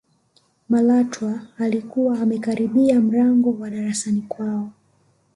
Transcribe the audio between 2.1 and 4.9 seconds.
amekaribia mlango wa darasani kwao